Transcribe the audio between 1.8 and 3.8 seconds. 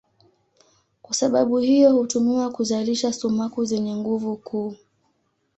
hutumiwa kuzalisha sumaku